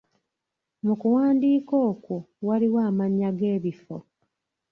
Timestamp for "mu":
0.85-0.93